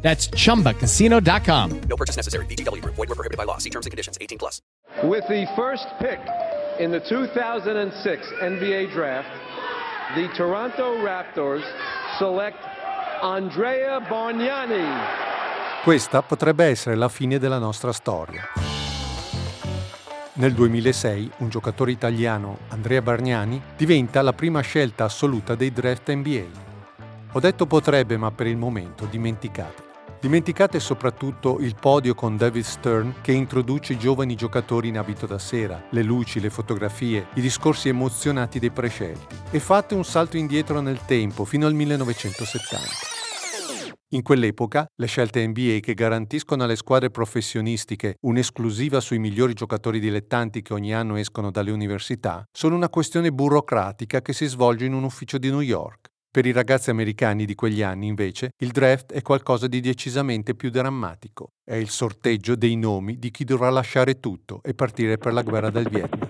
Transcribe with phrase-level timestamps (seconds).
[0.00, 1.80] That's chumbacasino.com.
[1.88, 2.46] No purchase necessary.
[2.46, 2.94] VGW Group.
[2.96, 3.58] Void were prohibited by law.
[3.58, 4.16] See terms and conditions.
[4.20, 4.62] 18 plus.
[5.02, 6.18] With the first pick
[6.80, 9.28] in the 2006 NBA Draft,
[10.14, 11.62] the Toronto Raptors
[12.18, 12.58] select
[13.22, 14.86] Andrea Bargnani.
[15.82, 18.42] Questa potrebbe essere la fine della nostra storia.
[20.34, 26.46] Nel 2006 un giocatore italiano, Andrea Bargnani, diventa la prima scelta assoluta dei draft NBA.
[27.32, 29.87] Ho detto potrebbe, ma per il momento dimenticate.
[30.20, 35.38] Dimenticate soprattutto il podio con David Stern che introduce i giovani giocatori in abito da
[35.38, 40.80] sera, le luci, le fotografie, i discorsi emozionati dei prescelti e fate un salto indietro
[40.80, 43.16] nel tempo fino al 1970.
[44.12, 50.62] In quell'epoca, le scelte NBA che garantiscono alle squadre professionistiche un'esclusiva sui migliori giocatori dilettanti
[50.62, 55.04] che ogni anno escono dalle università sono una questione burocratica che si svolge in un
[55.04, 56.08] ufficio di New York.
[56.30, 60.68] Per i ragazzi americani di quegli anni, invece, il draft è qualcosa di decisamente più
[60.68, 61.52] drammatico.
[61.64, 65.70] È il sorteggio dei nomi di chi dovrà lasciare tutto e partire per la guerra
[65.70, 66.28] del Vietnam.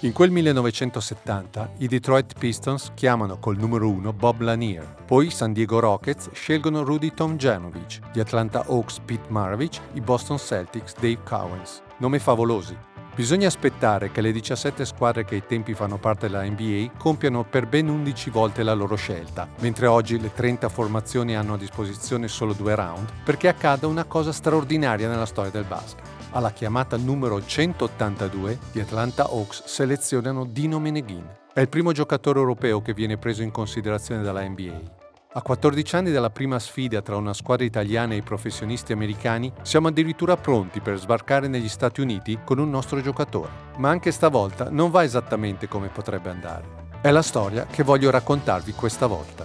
[0.00, 5.52] In quel 1970 i Detroit Pistons chiamano col numero 1 Bob Lanier, poi i San
[5.52, 11.82] Diego Rockets scelgono Rudy Tomjanovich, gli Atlanta Hawks Pete Maravich, i Boston Celtics Dave Cowens.
[11.98, 12.74] Nome favolosi.
[13.20, 17.66] Bisogna aspettare che le 17 squadre che ai tempi fanno parte della NBA compiano per
[17.66, 22.54] ben 11 volte la loro scelta, mentre oggi le 30 formazioni hanno a disposizione solo
[22.54, 28.58] due round, perché accada una cosa straordinaria nella storia del basket alla chiamata numero 182,
[28.72, 31.28] gli Atlanta Hawks selezionano Dino Meneghin.
[31.52, 34.99] È il primo giocatore europeo che viene preso in considerazione dalla NBA.
[35.32, 39.86] A 14 anni dalla prima sfida tra una squadra italiana e i professionisti americani, siamo
[39.86, 43.48] addirittura pronti per sbarcare negli Stati Uniti con un nostro giocatore.
[43.76, 46.88] Ma anche stavolta non va esattamente come potrebbe andare.
[47.00, 49.44] È la storia che voglio raccontarvi questa volta.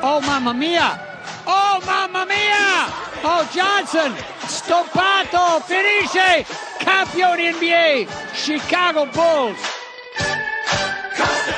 [0.00, 1.20] Oh mamma mia!
[1.44, 2.90] Oh mamma mia!
[3.22, 4.12] Oh Johnson!
[4.46, 5.62] Stoppato!
[5.64, 6.44] Finisce!
[6.78, 8.10] Campioni NBA!
[8.32, 9.75] Chicago Bulls!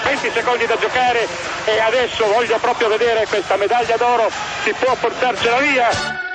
[0.05, 1.27] 20 secondi da giocare
[1.65, 4.31] e adesso voglio proprio vedere questa medaglia d'oro,
[4.63, 6.27] si può portarcela via.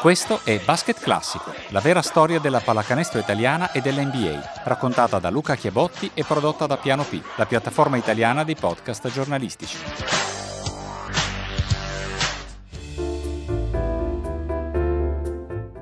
[0.00, 5.54] Questo è Basket Classico, la vera storia della pallacanestro italiana e dell'NBA, raccontata da Luca
[5.54, 9.76] Chiabotti e prodotta da Piano P, la piattaforma italiana dei podcast giornalistici.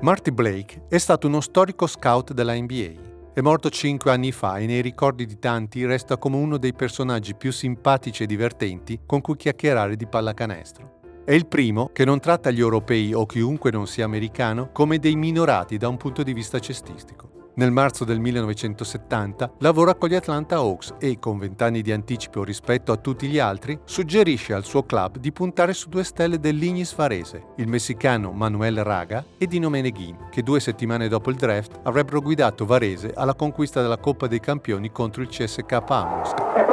[0.01, 3.10] Marty Blake è stato uno storico scout della NBA.
[3.33, 7.33] È morto cinque anni fa e nei ricordi di tanti resta come uno dei personaggi
[7.33, 10.99] più simpatici e divertenti con cui chiacchierare di pallacanestro.
[11.23, 15.15] È il primo che non tratta gli europei o chiunque non sia americano come dei
[15.15, 17.30] minorati da un punto di vista cestistico.
[17.53, 22.93] Nel marzo del 1970 lavora con gli Atlanta Hawks e, con vent'anni di anticipo rispetto
[22.93, 27.47] a tutti gli altri, suggerisce al suo club di puntare su due stelle dell'Ignis Varese,
[27.57, 32.65] il messicano Manuel Raga e Dino Meneghin, che due settimane dopo il draft avrebbero guidato
[32.65, 36.70] Varese alla conquista della Coppa dei Campioni contro il CSK a Mosca.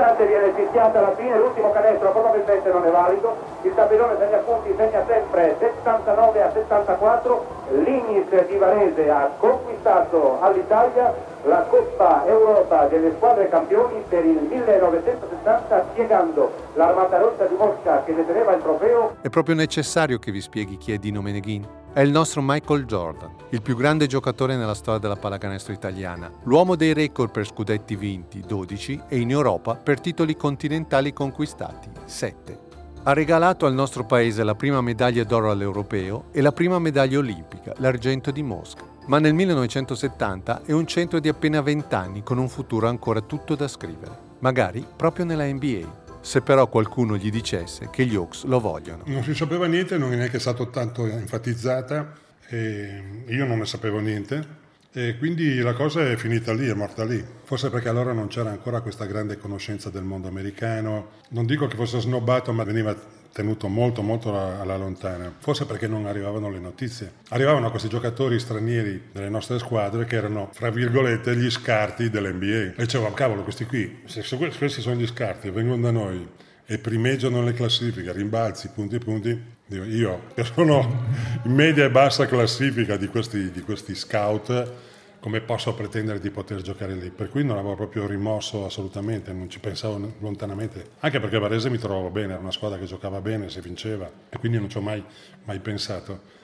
[0.00, 4.38] E quest'estate viene fischiata alla fine, l'ultimo canestro probabilmente non è valido, il tabellone segna
[4.38, 7.46] punti, segna sempre 79 a 74,
[7.84, 15.84] l'Ignis di Varese ha conquistato all'Italia la Coppa Europa delle squadre campioni per il 1960
[15.90, 19.16] spiegando l'armata rossa di Mosca che deteneva il trofeo.
[19.20, 21.79] È proprio necessario che vi spieghi chi è Dino Meneghin.
[21.92, 26.76] È il nostro Michael Jordan, il più grande giocatore nella storia della pallacanestro italiana, l'uomo
[26.76, 32.58] dei record per scudetti vinti, 12, e in Europa per titoli continentali conquistati, 7.
[33.02, 37.72] Ha regalato al nostro paese la prima medaglia d'oro all'europeo e la prima medaglia olimpica,
[37.78, 38.84] l'argento di Mosca.
[39.06, 43.56] Ma nel 1970 è un centro di appena 20 anni con un futuro ancora tutto
[43.56, 45.99] da scrivere, magari proprio nella NBA.
[46.20, 49.02] Se però qualcuno gli dicesse che gli Hawks lo vogliono.
[49.06, 52.12] Non si sapeva niente, non è neanche stato tanto enfatizzata,
[52.50, 54.58] io non ne sapevo niente.
[54.92, 57.24] E quindi la cosa è finita lì, è morta lì.
[57.44, 61.10] Forse perché allora non c'era ancora questa grande conoscenza del mondo americano.
[61.28, 62.92] Non dico che fosse snobbato, ma veniva
[63.32, 65.32] tenuto molto molto alla lontana.
[65.38, 67.12] Forse perché non arrivavano le notizie.
[67.28, 72.46] Arrivavano questi giocatori stranieri delle nostre squadre che erano, fra virgolette, gli scarti dell'NBA.
[72.46, 74.24] E dicevamo, cavolo, questi qui, se
[74.56, 76.28] questi sono gli scarti, vengono da noi
[76.66, 81.04] e primeggiano le classifiche, rimbalzi, punti e punti, Io, che sono
[81.44, 84.72] in media e bassa classifica di questi, di questi scout,
[85.20, 87.10] come posso pretendere di poter giocare lì?
[87.10, 90.92] Per cui non avevo proprio rimosso assolutamente, non ci pensavo lontanamente.
[91.00, 94.38] Anche perché Varese mi trovavo bene, era una squadra che giocava bene, si vinceva, e
[94.38, 95.04] quindi non ci ho mai,
[95.44, 96.38] mai pensato.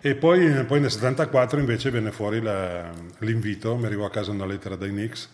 [0.00, 2.90] E poi, poi, nel 74 invece venne fuori la,
[3.20, 5.28] l'invito, mi arrivò a casa una lettera dai Knicks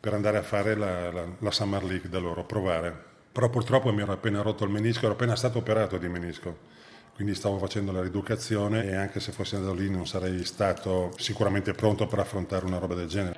[0.00, 3.06] per andare a fare la, la, la Summer League da loro, provare.
[3.32, 6.76] Però purtroppo mi ero appena rotto il menisco, ero appena stato operato di menisco
[7.18, 11.72] quindi stavo facendo la rieducazione e anche se fossi andato lì non sarei stato sicuramente
[11.72, 13.34] pronto per affrontare una roba del genere.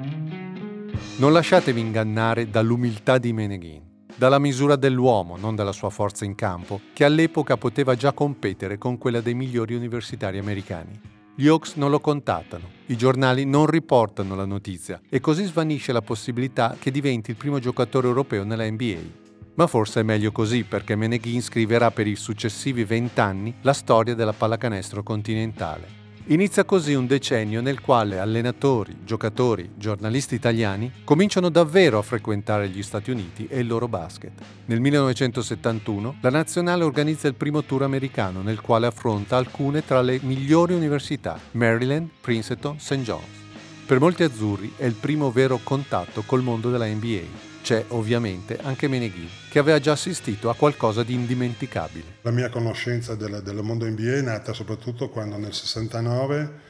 [1.16, 3.80] Non lasciatevi ingannare dall'umiltà di Meneghin,
[4.14, 8.98] dalla misura dell'uomo, non dalla sua forza in campo, che all'epoca poteva già competere con
[8.98, 11.00] quella dei migliori universitari americani.
[11.34, 16.02] Gli Hawks non lo contattano, i giornali non riportano la notizia e così svanisce la
[16.02, 19.29] possibilità che diventi il primo giocatore europeo nella NBA.
[19.60, 24.32] Ma forse è meglio così perché Meneghin scriverà per i successivi vent'anni la storia della
[24.32, 25.98] pallacanestro continentale.
[26.28, 32.82] Inizia così un decennio nel quale allenatori, giocatori, giornalisti italiani cominciano davvero a frequentare gli
[32.82, 34.32] Stati Uniti e il loro basket.
[34.64, 40.20] Nel 1971 la nazionale organizza il primo tour americano nel quale affronta alcune tra le
[40.22, 43.02] migliori università, Maryland, Princeton, St.
[43.02, 43.38] John's.
[43.84, 48.88] Per molti azzurri è il primo vero contatto col mondo della NBA c'è ovviamente anche
[48.88, 52.18] Meneghin, che aveva già assistito a qualcosa di indimenticabile.
[52.22, 56.68] La mia conoscenza del, del mondo NBA è nata soprattutto quando nel 69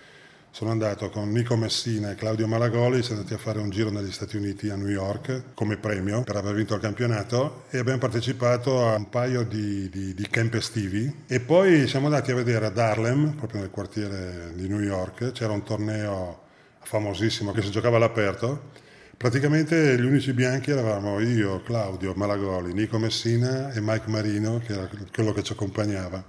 [0.50, 4.10] sono andato con Nico Messina e Claudio Malagoli, siamo andati a fare un giro negli
[4.10, 8.88] Stati Uniti a New York come premio per aver vinto il campionato e abbiamo partecipato
[8.88, 12.78] a un paio di, di, di camp estivi e poi siamo andati a vedere ad
[12.78, 16.40] Harlem, proprio nel quartiere di New York, c'era un torneo
[16.80, 18.88] famosissimo che si giocava all'aperto
[19.20, 24.88] Praticamente gli unici bianchi eravamo io, Claudio Malagoli, Nico Messina e Mike Marino, che era
[25.12, 26.24] quello che ci accompagnava.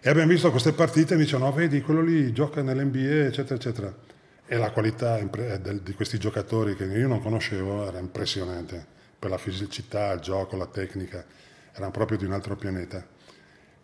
[0.00, 3.54] E abbiamo visto queste partite e mi dicono, no, vedi, quello lì gioca nell'NBA, eccetera,
[3.54, 3.96] eccetera.
[4.44, 8.84] E la qualità di questi giocatori che io non conoscevo era impressionante,
[9.16, 11.24] per la fisicità, il gioco, la tecnica,
[11.72, 13.06] erano proprio di un altro pianeta.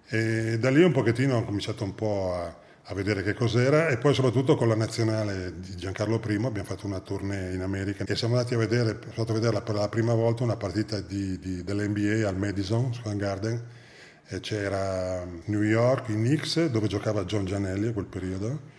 [0.09, 3.89] E da lì un pochettino ho cominciato un po' a a vedere che cos'era.
[3.89, 8.05] E poi soprattutto con la nazionale di Giancarlo I abbiamo fatto una tournée in America.
[8.05, 11.63] E siamo andati a vedere, a vedere per la prima volta una partita di, di,
[11.63, 13.63] dell'NBA al Madison Square Garden.
[14.27, 18.73] E c'era New York, i Knicks dove giocava John Gianelli a quel periodo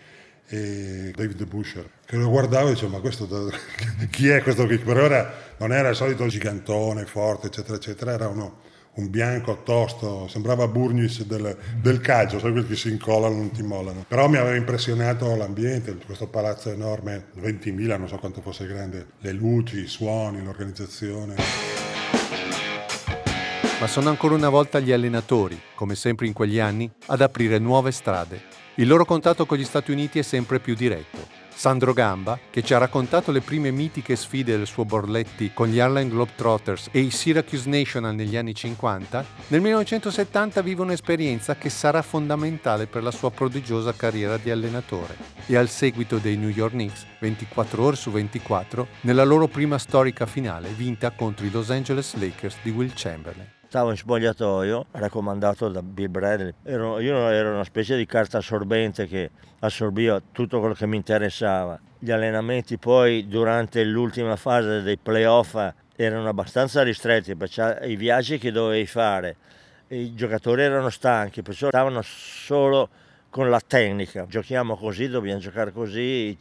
[0.47, 3.27] e David Busher che lo guardavo e dicevo ma questo
[4.11, 4.77] chi è questo qui?
[4.77, 8.61] però era, non era il solito gigantone forte eccetera eccetera era uno
[8.95, 13.61] un bianco tosto, sembrava Burgis del, del calcio, sai quelli che si incollano, non ti
[13.61, 14.05] mollano.
[14.07, 19.31] Però mi aveva impressionato l'ambiente, questo palazzo enorme, 20.000, non so quanto fosse grande, le
[19.33, 21.35] luci, i suoni, l'organizzazione.
[23.79, 27.91] Ma sono ancora una volta gli allenatori, come sempre in quegli anni, ad aprire nuove
[27.91, 28.41] strade.
[28.75, 31.34] Il loro contatto con gli Stati Uniti è sempre più diretto.
[31.55, 35.79] Sandro Gamba, che ci ha raccontato le prime mitiche sfide del suo Borletti con gli
[35.79, 42.01] Harlem Globetrotters e i Syracuse National negli anni 50, nel 1970 vive un'esperienza che sarà
[42.01, 45.15] fondamentale per la sua prodigiosa carriera di allenatore.
[45.45, 50.25] E al seguito dei New York Knicks, 24 ore su 24, nella loro prima storica
[50.25, 53.54] finale vinta contro i Los Angeles Lakers di Will Chamberlain.
[53.67, 56.53] Stavo in spogliatoio, raccomandato da Bill Bradley.
[56.63, 61.77] Ero, io ero una specie di carta assorbente che assorbiva tutto quello che mi interessava.
[61.97, 65.57] Gli allenamenti poi durante l'ultima fase dei playoff
[65.95, 69.35] erano abbastanza ristretti, perciò i viaggi che dovevi fare,
[69.87, 72.89] i giocatori erano stanchi, perciò stavano solo
[73.29, 74.25] con la tecnica.
[74.27, 76.37] Giochiamo così, dobbiamo giocare così,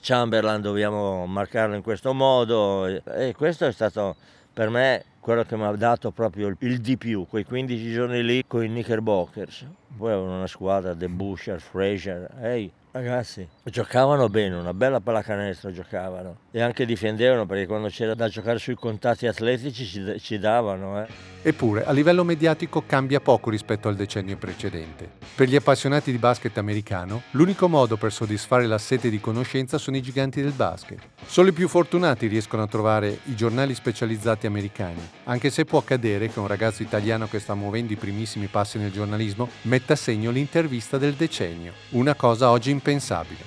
[0.00, 4.16] Chamberlain dobbiamo marcarlo in questo modo e questo è stato
[4.60, 8.44] per me quello che mi ha dato proprio il di più, quei 15 giorni lì
[8.46, 9.64] con i Knickerbockers.
[9.96, 16.38] Poi avevano una squadra, De Buscher, Fraser, ehi, ragazzi, giocavano bene, una bella pallacanestro giocavano
[16.50, 21.02] e anche difendevano perché quando c'era da giocare sui contatti atletici ci, ci davano.
[21.02, 21.06] Eh.
[21.42, 25.08] Eppure a livello mediatico cambia poco rispetto al decennio precedente.
[25.34, 29.96] Per gli appassionati di basket americano, l'unico modo per soddisfare la sete di conoscenza sono
[29.96, 30.98] i giganti del basket.
[31.24, 36.28] Solo i più fortunati riescono a trovare i giornali specializzati americani, anche se può accadere
[36.28, 40.30] che un ragazzo italiano che sta muovendo i primissimi passi nel giornalismo metta a segno
[40.30, 43.44] l'intervista del decennio, una cosa oggi impensabile.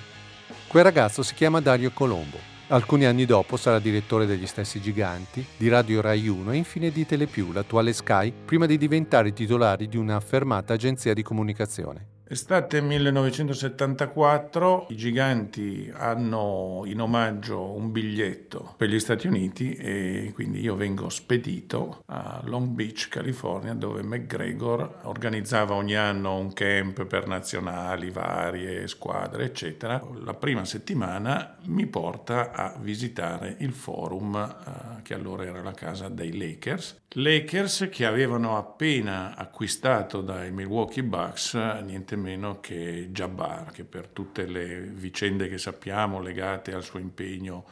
[0.68, 2.38] Quel ragazzo si chiama Dario Colombo.
[2.68, 7.06] Alcuni anni dopo sarà direttore degli stessi giganti, di Radio Rai 1 e infine di
[7.06, 12.13] Telepiù, l'attuale Sky, prima di diventare titolari di una affermata agenzia di comunicazione.
[12.34, 20.60] Estate 1974 i giganti hanno in omaggio un biglietto per gli Stati Uniti e quindi
[20.60, 27.28] io vengo spedito a Long Beach, California, dove McGregor organizzava ogni anno un camp per
[27.28, 30.02] nazionali, varie squadre, eccetera.
[30.24, 36.10] La prima settimana mi porta a visitare il forum eh, che allora era la casa
[36.10, 37.02] dei Lakers.
[37.16, 42.23] Lakers che avevano appena acquistato dai Milwaukee Bucks niente meno
[42.60, 47.66] che Jabbar, che per tutte le vicende che sappiamo legate al suo impegno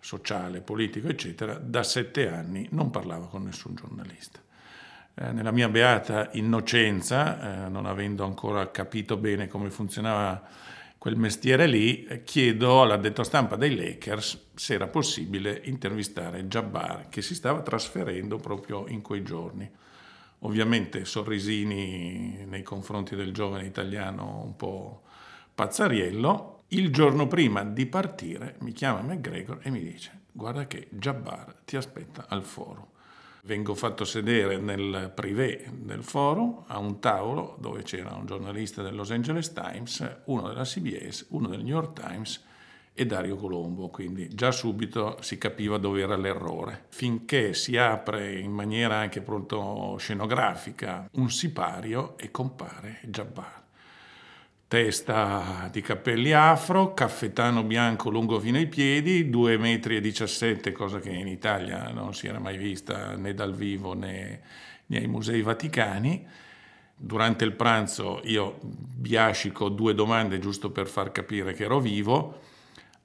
[0.00, 4.40] sociale, politico, eccetera, da sette anni non parlava con nessun giornalista.
[5.14, 10.42] Eh, nella mia beata innocenza, eh, non avendo ancora capito bene come funzionava
[10.96, 17.22] quel mestiere lì, eh, chiedo all'addetto stampa dei Lakers se era possibile intervistare Jabbar, che
[17.22, 19.70] si stava trasferendo proprio in quei giorni
[20.40, 25.02] ovviamente sorrisini nei confronti del giovane italiano un po'
[25.54, 26.62] pazzariello.
[26.68, 31.76] Il giorno prima di partire mi chiama McGregor e mi dice guarda che Jabbar ti
[31.76, 32.92] aspetta al foro.
[33.42, 38.94] Vengo fatto sedere nel privé del foro a un tavolo dove c'era un giornalista del
[38.94, 42.44] Los Angeles Times, uno della CBS, uno del New York Times
[42.98, 46.86] e Dario Colombo, quindi già subito si capiva dove era l'errore.
[46.88, 53.62] Finché si apre in maniera anche pronto scenografica un sipario e compare Jabbar.
[54.66, 61.28] Testa di capelli afro, caffettano bianco lungo fino ai piedi, 2,17 metri, cosa che in
[61.28, 64.40] Italia non si era mai vista né dal vivo né,
[64.90, 66.26] ai musei vaticani.
[66.96, 72.47] Durante il pranzo io biascico due domande giusto per far capire che ero vivo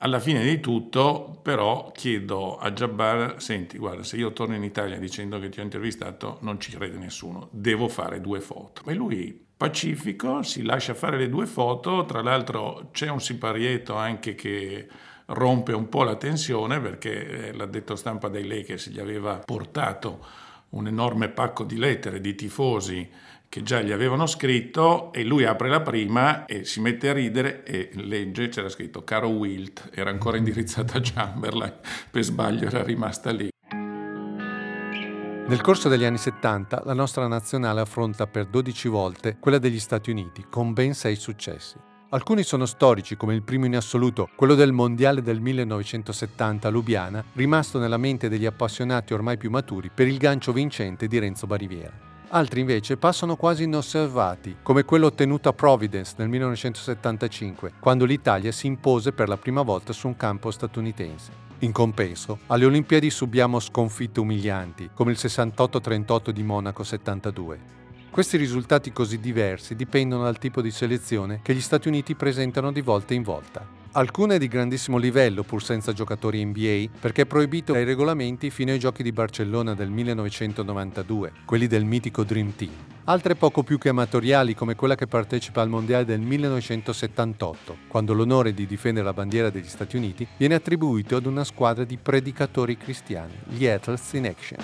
[0.03, 4.99] alla fine di tutto, però, chiedo a Jabbar, senti, guarda, se io torno in Italia
[4.99, 8.81] dicendo che ti ho intervistato, non ci crede nessuno, devo fare due foto.
[8.85, 14.35] E lui, pacifico, si lascia fare le due foto, tra l'altro c'è un siparietto anche
[14.35, 14.87] che
[15.27, 20.25] rompe un po' la tensione perché eh, l'addetto stampa dei Lakers gli aveva portato
[20.71, 23.09] un enorme pacco di lettere di tifosi
[23.53, 27.63] che già gli avevano scritto e lui apre la prima e si mette a ridere
[27.63, 31.71] e legge, c'era scritto caro Wilt, era ancora indirizzata a Chamberlain,
[32.09, 33.49] per sbaglio era rimasta lì.
[33.69, 40.09] Nel corso degli anni 70 la nostra nazionale affronta per 12 volte quella degli Stati
[40.09, 41.75] Uniti, con ben 6 successi.
[42.09, 47.23] Alcuni sono storici, come il primo in assoluto, quello del Mondiale del 1970 a Lubiana,
[47.33, 52.12] rimasto nella mente degli appassionati ormai più maturi per il gancio vincente di Renzo Bariviera
[52.33, 58.65] altri invece passano quasi inosservati, come quello ottenuto a Providence nel 1975, quando l'Italia si
[58.65, 61.41] impose per la prima volta su un campo statunitense.
[61.59, 67.81] In compenso, alle Olimpiadi subiamo sconfitte umilianti, come il 68-38 di Monaco 72.
[68.09, 72.81] Questi risultati così diversi dipendono dal tipo di selezione che gli Stati Uniti presentano di
[72.81, 73.82] volta in volta.
[73.95, 78.79] Alcune di grandissimo livello, pur senza giocatori NBA, perché è proibito dai regolamenti fino ai
[78.79, 82.71] giochi di Barcellona del 1992, quelli del mitico Dream Team.
[83.03, 88.55] Altre poco più che amatoriali, come quella che partecipa al Mondiale del 1978, quando l'onore
[88.55, 93.33] di difendere la bandiera degli Stati Uniti viene attribuito ad una squadra di predicatori cristiani,
[93.45, 94.59] gli Athletes in Action.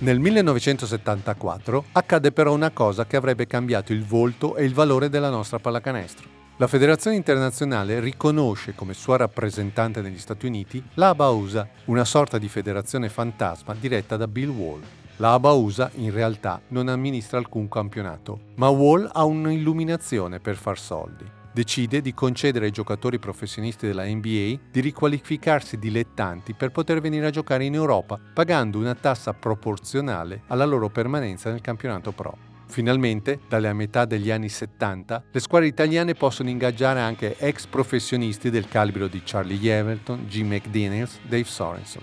[0.00, 5.30] Nel 1974 accade però una cosa che avrebbe cambiato il volto e il valore della
[5.30, 6.37] nostra pallacanestro.
[6.60, 12.48] La Federazione internazionale riconosce come sua rappresentante negli Stati Uniti la ABA-USA, una sorta di
[12.48, 14.82] federazione fantasma diretta da Bill Wall.
[15.18, 21.24] La ABA-USA in realtà non amministra alcun campionato, ma Wall ha un'illuminazione per far soldi.
[21.52, 27.30] Decide di concedere ai giocatori professionisti della NBA di riqualificarsi dilettanti per poter venire a
[27.30, 32.57] giocare in Europa pagando una tassa proporzionale alla loro permanenza nel campionato pro.
[32.68, 38.68] Finalmente, dalle metà degli anni 70, le squadre italiane possono ingaggiare anche ex professionisti del
[38.68, 42.02] calibro di Charlie Everton, Jim McDaniels, Dave Sorensen.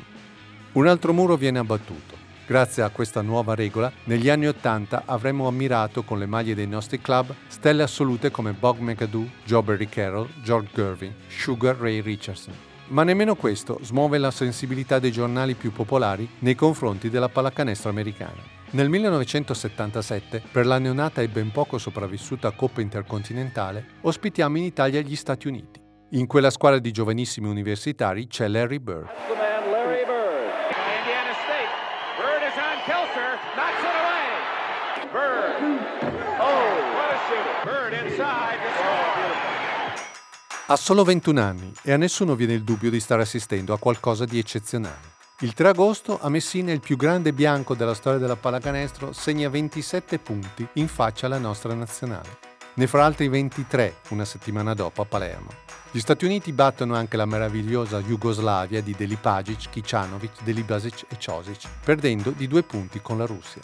[0.74, 2.24] Un altro muro viene abbattuto.
[2.48, 7.00] Grazie a questa nuova regola, negli anni 80 avremmo ammirato con le maglie dei nostri
[7.00, 12.54] club stelle assolute come Bob McAdoo, Joe Barry Carroll, George Gervin, Sugar Ray Richardson.
[12.88, 18.55] Ma nemmeno questo smuove la sensibilità dei giornali più popolari nei confronti della pallacanestro americana.
[18.76, 25.16] Nel 1977, per la neonata e ben poco sopravvissuta Coppa Intercontinentale, ospitiamo in Italia gli
[25.16, 25.82] Stati Uniti.
[26.10, 29.08] In quella squadra di giovanissimi universitari c'è Larry Bird.
[40.68, 44.26] Ha solo 21 anni e a nessuno viene il dubbio di stare assistendo a qualcosa
[44.26, 45.15] di eccezionale.
[45.42, 50.18] Il 3 agosto a Messina il più grande bianco della storia della pallacanestro segna 27
[50.20, 52.38] punti in faccia alla nostra nazionale.
[52.76, 55.50] ne farà altri 23 una settimana dopo a Palermo.
[55.92, 62.30] Gli Stati Uniti battono anche la meravigliosa Jugoslavia di Delipagic, Kicanovic, Delibasic e Ciosic, perdendo
[62.32, 63.62] di due punti con la Russia.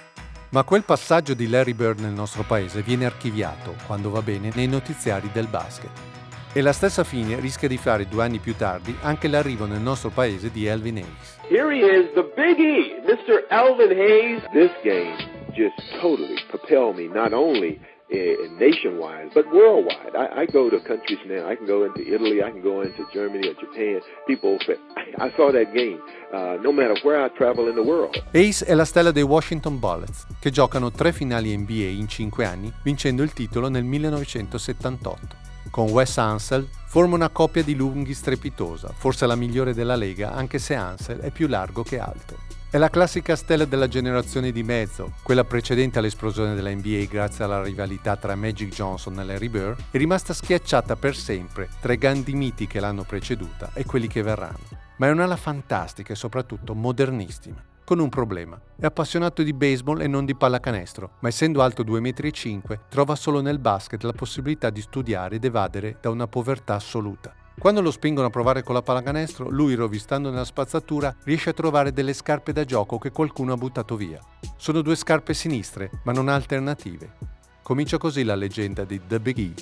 [0.49, 4.67] Ma quel passaggio di Larry Bird nel nostro paese viene archiviato, quando va bene, nei
[4.67, 6.20] notiziari del basket.
[6.53, 10.09] E la stessa fine rischia di fare due anni più tardi anche l'arrivo nel nostro
[10.09, 11.39] paese di Elvin Hayes.
[11.47, 13.45] Here he is, the Big E, Mr.
[13.47, 14.41] Elvin Hayes.
[14.51, 15.15] This game
[15.55, 17.79] just totally propelled me not only
[18.11, 18.17] uh,
[18.59, 20.13] nationwide, but worldwide.
[20.13, 21.47] I, I, go to countries now.
[21.47, 22.43] I can go into Italy.
[22.43, 24.01] I can go into Germany or Japan.
[24.27, 24.57] People,
[24.97, 26.01] I, I saw that game.
[26.33, 28.21] Uh, no matter where I travel in the world.
[28.33, 32.69] Ace è la stella dei Washington Bullets, che giocano tre finali NBA in cinque anni,
[32.83, 35.40] vincendo il titolo nel 1978.
[35.71, 40.59] Con Wes Ansel forma una coppia di lunghi strepitosa, forse la migliore della Lega, anche
[40.59, 42.35] se Ansel è più largo che alto.
[42.69, 47.63] È la classica stella della generazione di mezzo, quella precedente all'esplosione della NBA grazie alla
[47.63, 52.33] rivalità tra Magic Johnson e Larry Bird, è rimasta schiacciata per sempre tra i grandi
[52.33, 54.79] miti che l'hanno preceduta e quelli che verranno.
[54.97, 58.57] Ma è un'ala fantastica e soprattutto modernissima con un problema.
[58.79, 63.41] È appassionato di baseball e non di pallacanestro, ma essendo alto 2,5 m trova solo
[63.41, 67.33] nel basket la possibilità di studiare ed evadere da una povertà assoluta.
[67.59, 71.91] Quando lo spingono a provare con la pallacanestro, lui, rovistando nella spazzatura, riesce a trovare
[71.91, 74.21] delle scarpe da gioco che qualcuno ha buttato via.
[74.55, 77.17] Sono due scarpe sinistre, ma non alternative.
[77.61, 79.53] Comincia così la leggenda di The Big E.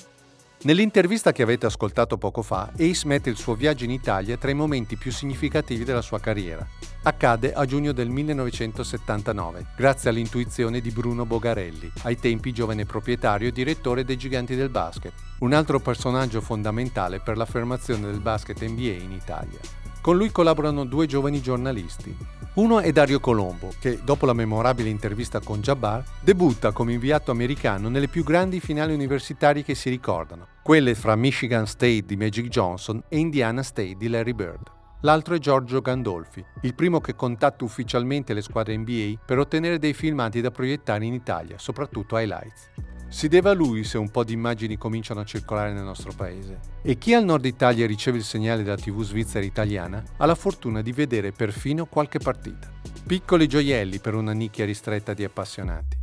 [0.62, 4.54] Nell'intervista che avete ascoltato poco fa, Ace mette il suo viaggio in Italia tra i
[4.54, 6.66] momenti più significativi della sua carriera.
[7.02, 13.52] Accade a giugno del 1979, grazie all'intuizione di Bruno Bogarelli, ai tempi giovane proprietario e
[13.52, 19.12] direttore dei Giganti del Basket, un altro personaggio fondamentale per l'affermazione del basket NBA in
[19.12, 19.79] Italia.
[20.02, 22.16] Con lui collaborano due giovani giornalisti.
[22.54, 27.90] Uno è Dario Colombo, che dopo la memorabile intervista con Jabbar debutta come inviato americano
[27.90, 33.02] nelle più grandi finali universitarie che si ricordano, quelle fra Michigan State di Magic Johnson
[33.08, 34.79] e Indiana State di Larry Bird.
[35.02, 39.94] L'altro è Giorgio Gandolfi, il primo che contatta ufficialmente le squadre NBA per ottenere dei
[39.94, 42.68] filmati da proiettare in Italia, soprattutto highlights.
[43.08, 46.60] Si deve a lui se un po' di immagini cominciano a circolare nel nostro paese.
[46.82, 50.82] E chi al nord Italia riceve il segnale della TV svizzera italiana ha la fortuna
[50.82, 52.70] di vedere perfino qualche partita.
[53.06, 55.99] Piccoli gioielli per una nicchia ristretta di appassionati.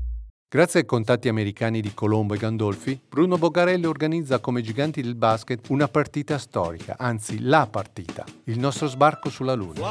[0.50, 5.68] Grazie ai contatti americani di Colombo e Gandolfi, Bruno Bogarelli organizza come giganti del basket
[5.68, 9.82] una partita storica, anzi la partita, il nostro sbarco sulla Luna.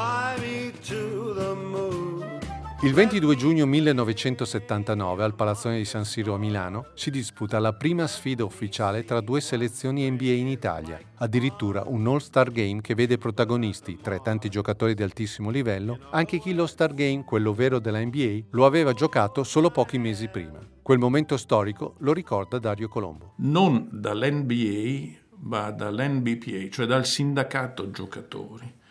[2.81, 8.05] Il 22 giugno 1979 al Palazzone di San Siro a Milano si disputa la prima
[8.05, 13.97] sfida ufficiale tra due selezioni NBA in Italia, addirittura un All-Star Game che vede protagonisti,
[13.99, 18.41] tra i tanti giocatori di altissimo livello, anche chi l'All-Star Game, quello vero della NBA,
[18.51, 20.59] lo aveva giocato solo pochi mesi prima.
[20.83, 23.33] Quel momento storico lo ricorda Dario Colombo.
[23.37, 28.85] Non dall'NBA, ma dall'NBPA, cioè dal sindacato giocatori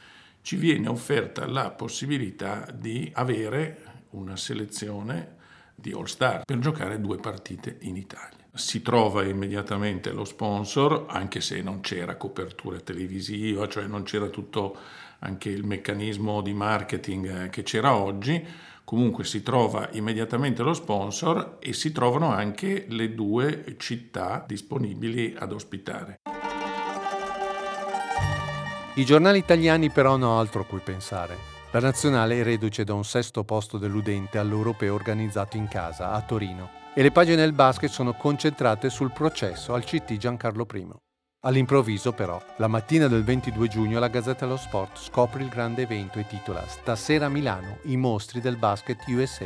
[0.47, 5.35] ci viene offerta la possibilità di avere una selezione
[5.75, 8.47] di All Star per giocare due partite in Italia.
[8.55, 14.77] Si trova immediatamente lo sponsor, anche se non c'era copertura televisiva, cioè non c'era tutto
[15.19, 18.47] anche il meccanismo di marketing che c'era oggi,
[18.85, 25.51] comunque si trova immediatamente lo sponsor e si trovano anche le due città disponibili ad
[25.51, 26.21] ospitare.
[28.99, 31.37] I giornali italiani però hanno altro a cui pensare.
[31.73, 36.71] La nazionale è reduce da un sesto posto deludente all'europeo organizzato in casa, a Torino,
[36.95, 40.87] e le pagine del basket sono concentrate sul processo al CT Giancarlo I.
[41.41, 46.19] All'improvviso, però, la mattina del 22 giugno la Gazzetta dello Sport scopre il grande evento
[46.19, 49.45] e titola Stasera a Milano, i mostri del basket USA.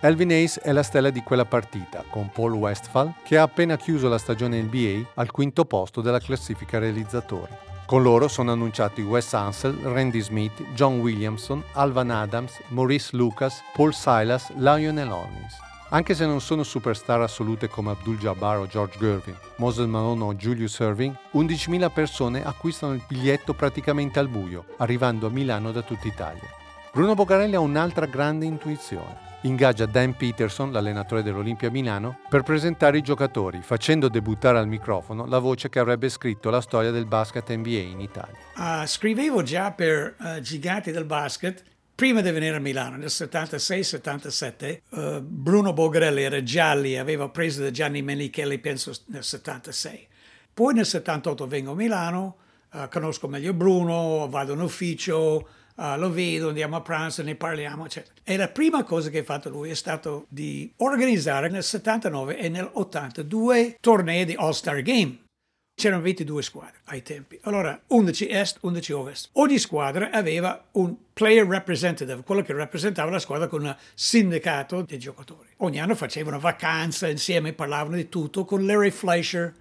[0.00, 4.10] Elvin Hayes è la stella di quella partita, con Paul Westphal, che ha appena chiuso
[4.10, 7.65] la stagione NBA al quinto posto della classifica realizzatori.
[7.86, 13.94] Con loro sono annunciati Wes Ansel, Randy Smith, John Williamson, Alvan Adams, Maurice Lucas, Paul
[13.94, 15.56] Silas, Lionel Hollins.
[15.90, 20.34] Anche se non sono superstar assolute come Abdul Jabbar o George Gervin, Moses Malone o
[20.34, 26.08] Julius Irving, 11.000 persone acquistano il biglietto praticamente al buio, arrivando a Milano da tutta
[26.08, 26.50] Italia.
[26.90, 33.02] Bruno Bogarelli ha un'altra grande intuizione ingaggia Dan Peterson, l'allenatore dell'Olimpia Milano, per presentare i
[33.02, 37.68] giocatori, facendo debuttare al microfono la voce che avrebbe scritto la storia del basket NBA
[37.68, 38.36] in Italia.
[38.56, 41.62] Uh, scrivevo già per uh, Giganti del Basket
[41.94, 44.80] prima di venire a Milano, nel 76-77.
[44.90, 50.06] Uh, Bruno Bogarelli era già lì, aveva preso da Gianni Menichelli, penso, nel 76.
[50.52, 52.36] Poi nel 78 vengo a Milano,
[52.90, 58.14] conosco meglio Bruno, vado in ufficio, uh, lo vedo, andiamo a pranzo, ne parliamo, eccetera.
[58.24, 62.48] E la prima cosa che ha fatto lui è stato di organizzare nel 79 e
[62.48, 65.24] nel 80 due tornei di All-Star Game.
[65.78, 67.38] C'erano 22 squadre ai tempi.
[67.42, 69.28] Allora, 11 est, 11 ovest.
[69.32, 74.98] Ogni squadra aveva un player representative, quello che rappresentava la squadra con un sindacato di
[74.98, 75.50] giocatori.
[75.58, 79.52] Ogni anno facevano vacanza insieme, parlavano di tutto con Larry Fleischer,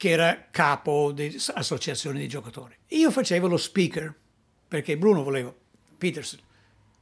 [0.00, 2.74] che era capo dell'associazione di giocatori.
[2.88, 4.10] Io facevo lo speaker,
[4.66, 5.52] perché Bruno voleva,
[5.98, 6.40] Peterson,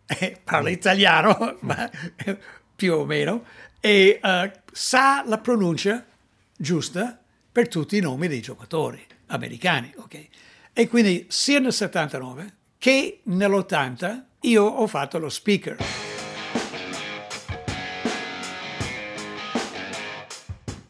[0.05, 1.89] eh, parla italiano, ma
[2.75, 3.45] più o meno,
[3.79, 6.05] e uh, sa la pronuncia
[6.57, 7.17] giusta
[7.53, 9.93] per tutti i nomi dei giocatori americani.
[9.95, 10.29] ok?
[10.73, 16.08] E quindi sia nel 79 che nell'80 io ho fatto lo speaker.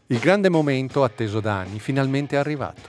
[0.09, 2.83] Il grande momento atteso da anni finalmente è arrivato.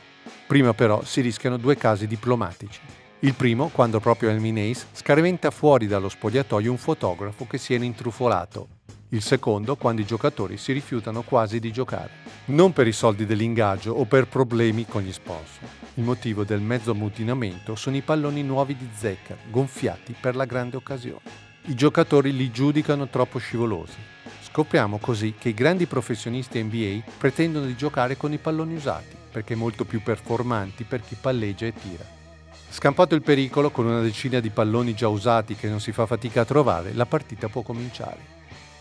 [0.48, 2.80] Prima però si rischiano due casi diplomatici.
[3.20, 8.80] Il primo quando proprio Ace scaraventa fuori dallo spogliatoio un fotografo che si era intrufolato
[9.12, 12.12] il secondo quando i giocatori si rifiutano quasi di giocare,
[12.46, 15.68] non per i soldi dell'ingaggio o per problemi con gli sponsor.
[15.96, 20.78] Il motivo del mezzo ammutinamento sono i palloni nuovi di zecca, gonfiati per la grande
[20.78, 21.22] occasione.
[21.66, 23.98] I giocatori li giudicano troppo scivolosi.
[24.60, 29.56] Scopriamo così che i grandi professionisti NBA pretendono di giocare con i palloni usati, perché
[29.56, 32.04] molto più performanti per chi palleggia e tira.
[32.70, 36.42] Scampato il pericolo, con una decina di palloni già usati che non si fa fatica
[36.42, 38.18] a trovare, la partita può cominciare.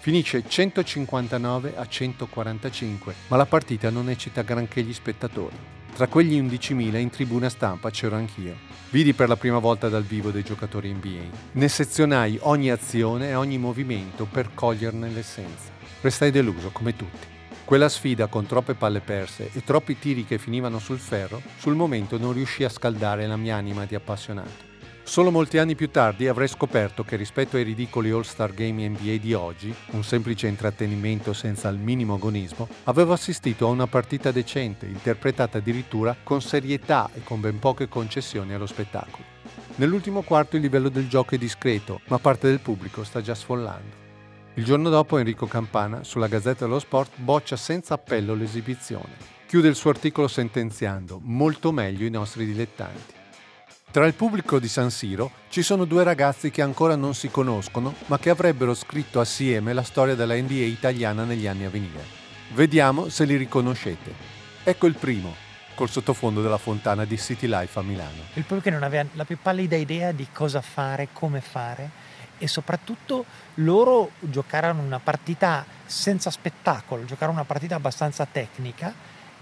[0.00, 5.56] Finisce 159 a 145, ma la partita non eccita granché gli spettatori.
[5.94, 8.56] Tra quegli 11.000 in tribuna stampa c'ero anch'io.
[8.90, 11.36] Vidi per la prima volta dal vivo dei giocatori NBA.
[11.52, 15.70] Ne sezionai ogni azione e ogni movimento per coglierne l'essenza.
[16.00, 17.26] Restai deluso, come tutti.
[17.64, 22.16] Quella sfida con troppe palle perse e troppi tiri che finivano sul ferro, sul momento
[22.16, 24.67] non riuscì a scaldare la mia anima di appassionato.
[25.08, 29.32] Solo molti anni più tardi avrei scoperto che rispetto ai ridicoli All-Star Game NBA di
[29.32, 35.56] oggi, un semplice intrattenimento senza il minimo agonismo, avevo assistito a una partita decente, interpretata
[35.56, 39.24] addirittura con serietà e con ben poche concessioni allo spettacolo.
[39.76, 43.96] Nell'ultimo quarto il livello del gioco è discreto, ma parte del pubblico sta già sfollando.
[44.56, 49.16] Il giorno dopo Enrico Campana, sulla Gazzetta dello Sport, boccia senza appello l'esibizione.
[49.46, 53.16] Chiude il suo articolo sentenziando molto meglio i nostri dilettanti.
[53.90, 57.94] Tra il pubblico di San Siro ci sono due ragazzi che ancora non si conoscono,
[58.06, 62.04] ma che avrebbero scritto assieme la storia della NBA italiana negli anni a venire.
[62.52, 64.12] Vediamo se li riconoscete.
[64.62, 65.34] Ecco il primo,
[65.74, 68.24] col sottofondo della fontana di City Life a Milano.
[68.34, 71.90] Il pubblico che non aveva la più pallida idea di cosa fare, come fare
[72.36, 73.24] e soprattutto
[73.54, 78.92] loro giocarono una partita senza spettacolo, giocarono una partita abbastanza tecnica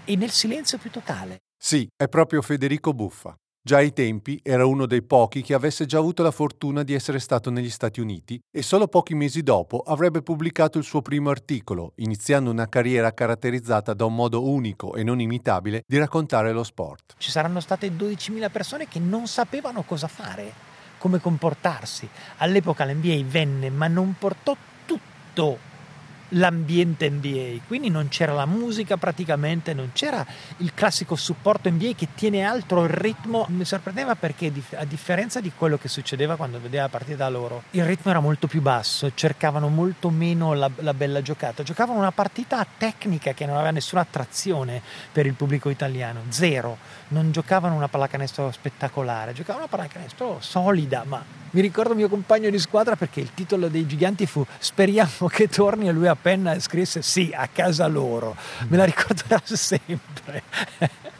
[0.05, 1.39] e nel silenzio più totale.
[1.57, 3.35] Sì, è proprio Federico Buffa.
[3.67, 7.19] Già ai tempi era uno dei pochi che avesse già avuto la fortuna di essere
[7.19, 11.91] stato negli Stati Uniti e solo pochi mesi dopo avrebbe pubblicato il suo primo articolo,
[11.95, 17.15] iniziando una carriera caratterizzata da un modo unico e non imitabile di raccontare lo sport.
[17.17, 20.49] Ci saranno state 12.000 persone che non sapevano cosa fare,
[20.97, 22.07] come comportarsi.
[22.37, 25.57] All'epoca l'NBA venne ma non portò tutto
[26.29, 30.25] l'ambiente NBA, quindi non c'era la musica praticamente, non c'era
[30.57, 33.45] il classico supporto NBA che tiene alto il ritmo.
[33.49, 37.85] Mi sorprendeva perché a differenza di quello che succedeva quando vedeva la partita loro, il
[37.85, 42.65] ritmo era molto più basso, cercavano molto meno la, la bella giocata, giocavano una partita
[42.77, 46.77] tecnica che non aveva nessuna attrazione per il pubblico italiano, zero,
[47.09, 52.59] non giocavano una pallacanestro spettacolare, giocavano una pallacanestro solida, ma mi ricordo mio compagno di
[52.59, 57.01] squadra perché il titolo dei giganti fu Speriamo che torni e lui a penna scrisse
[57.01, 58.35] sì, a casa loro.
[58.67, 60.43] Me la ricorderò sempre.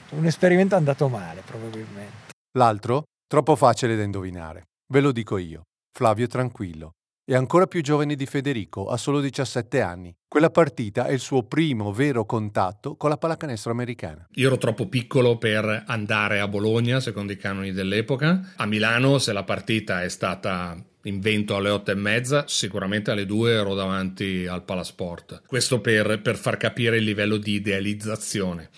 [0.09, 2.33] Un esperimento andato male probabilmente.
[2.57, 4.63] L'altro, troppo facile da indovinare.
[4.91, 5.63] Ve lo dico io.
[5.91, 6.91] Flavio Tranquillo,
[7.29, 10.15] è ancora più giovane di Federico, ha solo 17 anni.
[10.29, 14.25] Quella partita è il suo primo vero contatto con la pallacanestro americana.
[14.35, 18.53] Io ero troppo piccolo per andare a Bologna, secondo i canoni dell'epoca.
[18.55, 23.51] A Milano, se la partita è stata invento alle otto e mezza, sicuramente alle due
[23.51, 25.41] ero davanti al Palasport.
[25.45, 28.69] Questo per, per far capire il livello di idealizzazione.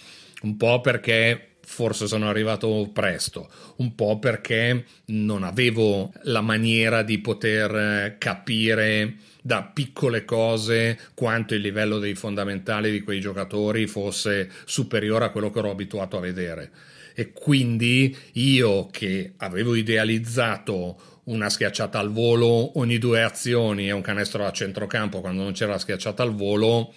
[0.42, 7.20] Un po' perché forse sono arrivato presto, un po' perché non avevo la maniera di
[7.20, 14.50] poter eh, capire da piccole cose quanto il livello dei fondamentali di quei giocatori fosse
[14.66, 16.72] superiore a quello che ero abituato a vedere.
[17.14, 24.02] E quindi io che avevo idealizzato una schiacciata al volo ogni due azioni e un
[24.02, 26.94] canestro a centrocampo quando non c'era la schiacciata al volo,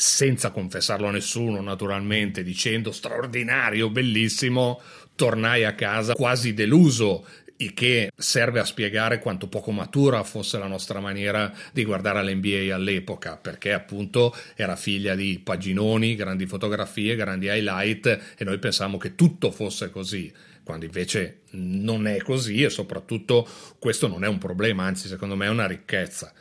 [0.00, 4.80] senza confessarlo a nessuno naturalmente, dicendo straordinario, bellissimo,
[5.14, 7.26] tornai a casa quasi deluso
[7.58, 12.74] il che serve a spiegare quanto poco matura fosse la nostra maniera di guardare l'NBA
[12.74, 19.14] all'epoca, perché appunto era figlia di paginoni, grandi fotografie, grandi highlight e noi pensavamo che
[19.14, 20.32] tutto fosse così,
[20.64, 23.46] quando invece non è così e soprattutto
[23.78, 26.32] questo non è un problema, anzi secondo me è una ricchezza.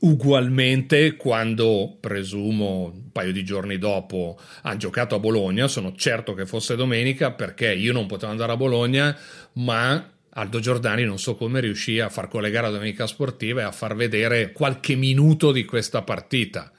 [0.00, 6.46] Ugualmente, quando presumo un paio di giorni dopo ha giocato a Bologna, sono certo che
[6.46, 9.18] fosse domenica perché io non potevo andare a Bologna,
[9.54, 13.72] ma Aldo Giordani non so come riuscì a far collegare la domenica sportiva e a
[13.72, 16.70] far vedere qualche minuto di questa partita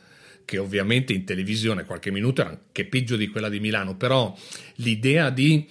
[0.46, 4.34] che ovviamente in televisione qualche minuto era anche peggio di quella di Milano, però
[4.76, 5.68] l'idea di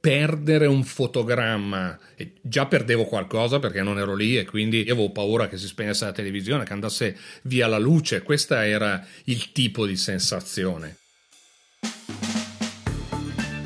[0.00, 5.46] perdere un fotogramma e già perdevo qualcosa perché non ero lì e quindi avevo paura
[5.46, 9.96] che si spegnesse la televisione, che andasse via la luce, questo era il tipo di
[9.96, 10.96] sensazione.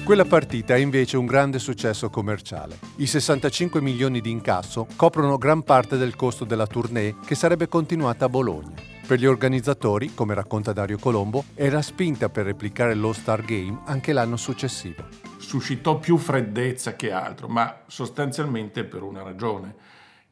[0.05, 2.79] Quella partita è invece un grande successo commerciale.
[2.97, 8.27] I 65 milioni di incasso coprono gran parte del costo della tournée che sarebbe continuata
[8.27, 8.75] a Bologna.
[9.07, 14.37] Per gli organizzatori, come racconta Dario Colombo, era spinta per replicare l'All-Star Game anche l'anno
[14.37, 15.34] successivo.
[15.45, 19.75] Suscitò più freddezza che altro, ma sostanzialmente per una ragione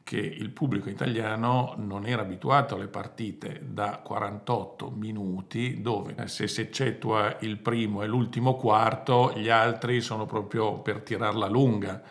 [0.03, 6.47] che il pubblico italiano non era abituato alle partite da 48 minuti dove eh, se
[6.47, 12.01] si eccettua il primo e l'ultimo quarto gli altri sono proprio per tirarla lunga.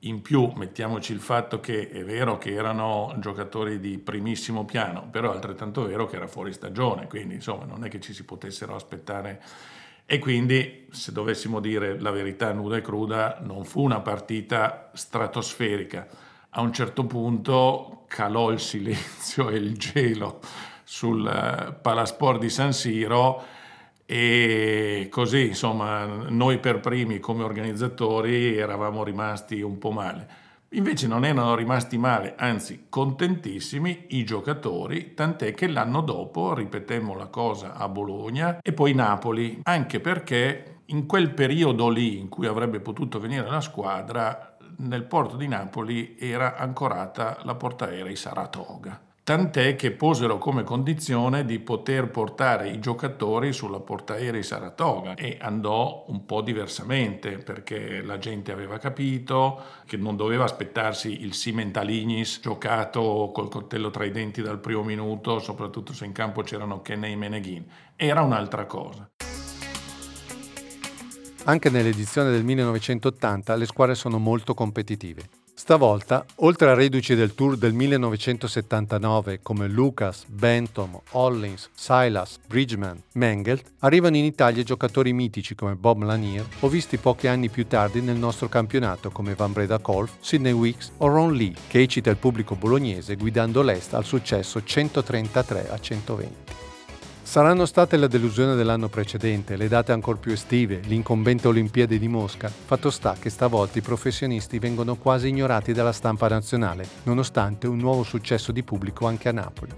[0.00, 5.30] In più mettiamoci il fatto che è vero che erano giocatori di primissimo piano, però
[5.30, 8.74] è altrettanto vero che era fuori stagione, quindi insomma non è che ci si potessero
[8.74, 9.40] aspettare
[10.12, 16.08] e quindi se dovessimo dire la verità nuda e cruda non fu una partita stratosferica
[16.48, 20.40] a un certo punto calò il silenzio e il gelo
[20.82, 23.40] sul eh, Palasport di San Siro
[24.04, 30.28] e così insomma noi per primi come organizzatori eravamo rimasti un po' male.
[30.74, 37.26] Invece non erano rimasti male, anzi contentissimi i giocatori, tant'è che l'anno dopo ripetemmo la
[37.26, 42.78] cosa a Bologna e poi Napoli, anche perché in quel periodo lì in cui avrebbe
[42.78, 49.09] potuto venire la squadra nel porto di Napoli era ancorata la portaerei Saratoga.
[49.30, 56.04] Tant'è che posero come condizione di poter portare i giocatori sulla portaerei Saratoga e andò
[56.08, 63.30] un po' diversamente perché la gente aveva capito che non doveva aspettarsi il Simentalignis giocato
[63.32, 67.16] col coltello tra i denti dal primo minuto, soprattutto se in campo c'erano Kenney e
[67.16, 67.64] Meneghin.
[67.94, 69.08] Era un'altra cosa.
[71.44, 75.39] Anche nell'edizione del 1980 le squadre sono molto competitive.
[75.70, 83.74] Stavolta, oltre a reduci del tour del 1979 come Lucas, Bentham, Hollins, Silas, Bridgman, Mengelt,
[83.78, 88.16] arrivano in Italia giocatori mitici come Bob Lanier o visti pochi anni più tardi nel
[88.16, 92.56] nostro campionato come Van Breda Kolf, Sidney Wicks o Ron Lee, che eccita il pubblico
[92.56, 96.69] bolognese guidando l'Est al successo 133 a 120.
[97.30, 102.48] Saranno state la delusione dell'anno precedente, le date ancora più estive, l'incombente Olimpiadi di Mosca.
[102.48, 108.02] Fatto sta che stavolta i professionisti vengono quasi ignorati dalla stampa nazionale, nonostante un nuovo
[108.02, 109.70] successo di pubblico anche a Napoli.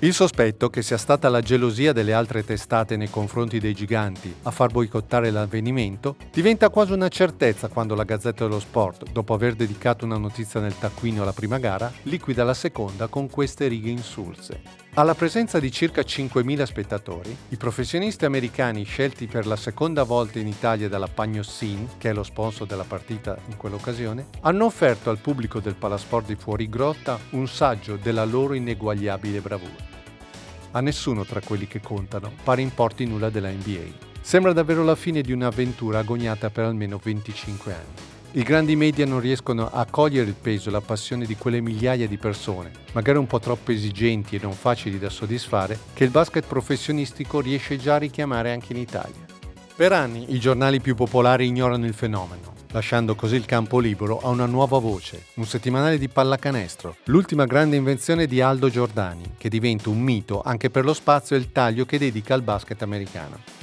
[0.00, 4.50] Il sospetto che sia stata la gelosia delle altre testate nei confronti dei giganti a
[4.50, 10.04] far boicottare l'avvenimento diventa quasi una certezza quando la Gazzetta dello Sport, dopo aver dedicato
[10.04, 14.87] una notizia nel taccuino alla prima gara, liquida la seconda con queste righe insulse.
[14.98, 20.48] Alla presenza di circa 5.000 spettatori, i professionisti americani scelti per la seconda volta in
[20.48, 25.60] Italia dalla Pagnossin, che è lo sponsor della partita in quell'occasione, hanno offerto al pubblico
[25.60, 29.86] del Palasport di Fuorigrotta un saggio della loro ineguagliabile bravura.
[30.72, 34.06] A nessuno tra quelli che contano pare importi nulla della NBA.
[34.20, 38.17] Sembra davvero la fine di un'avventura agognata per almeno 25 anni.
[38.32, 42.06] I grandi media non riescono a cogliere il peso e la passione di quelle migliaia
[42.06, 46.46] di persone, magari un po' troppo esigenti e non facili da soddisfare, che il basket
[46.46, 49.24] professionistico riesce già a richiamare anche in Italia.
[49.74, 54.28] Per anni i giornali più popolari ignorano il fenomeno, lasciando così il campo libero a
[54.28, 59.88] una nuova voce, un settimanale di pallacanestro, l'ultima grande invenzione di Aldo Giordani, che diventa
[59.88, 63.57] un mito anche per lo spazio e il taglio che dedica al basket americano.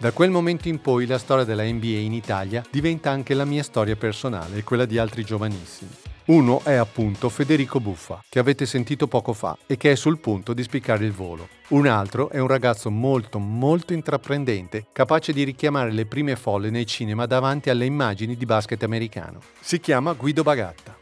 [0.00, 3.64] Da quel momento in poi la storia della NBA in Italia diventa anche la mia
[3.64, 5.90] storia personale e quella di altri giovanissimi.
[6.26, 10.52] Uno è appunto Federico Buffa, che avete sentito poco fa e che è sul punto
[10.52, 11.48] di spiccare il volo.
[11.70, 16.86] Un altro è un ragazzo molto molto intraprendente, capace di richiamare le prime folle nei
[16.86, 19.40] cinema davanti alle immagini di basket americano.
[19.58, 20.97] Si chiama Guido Bagatta.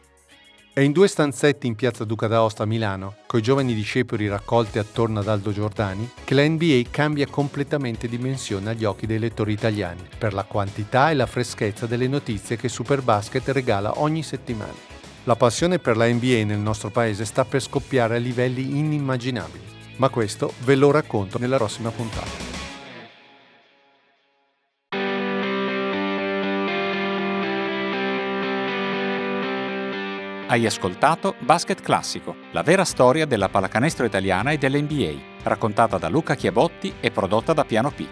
[0.76, 5.20] È in due stanzetti in piazza Duca d'Aosta a Milano, coi giovani discepoli raccolti attorno
[5.20, 10.34] ad Aldo Giordani, che la NBA cambia completamente dimensione agli occhi dei lettori italiani, per
[10.34, 14.74] la quantità e la freschezza delle notizie che Superbasket regala ogni settimana.
[15.24, 19.64] La passione per la NBA nel nostro paese sta per scoppiare a livelli inimmaginabili,
[19.96, 22.55] ma questo ve lo racconto nella prossima puntata.
[30.48, 36.36] Hai ascoltato Basket Classico, la vera storia della pallacanestro italiana e dell'NBA, raccontata da Luca
[36.36, 38.06] Chiabotti e prodotta da Piano P.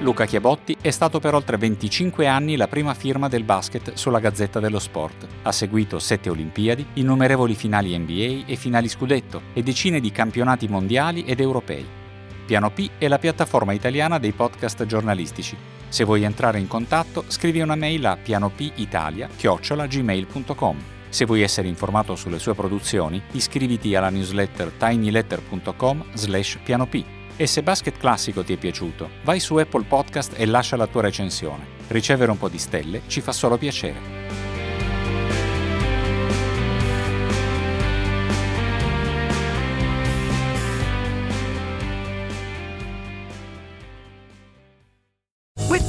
[0.00, 4.60] Luca Chiabotti è stato per oltre 25 anni la prima firma del basket sulla Gazzetta
[4.60, 5.26] dello Sport.
[5.40, 11.24] Ha seguito sette Olimpiadi, innumerevoli finali NBA e finali scudetto e decine di campionati mondiali
[11.24, 11.86] ed europei.
[12.44, 15.75] Piano P è la piattaforma italiana dei podcast giornalistici.
[15.88, 20.76] Se vuoi entrare in contatto, scrivi una mail a pianopitalia@gmail.com.
[21.08, 27.04] Se vuoi essere informato sulle sue produzioni, iscriviti alla newsletter tinyletter.com/pianop.
[27.38, 31.02] E se Basket Classico ti è piaciuto, vai su Apple Podcast e lascia la tua
[31.02, 31.66] recensione.
[31.88, 34.15] Ricevere un po' di stelle ci fa solo piacere.